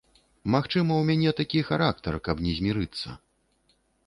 [0.53, 3.09] Магчыма, у мяне такі характар, каб не змірыцца.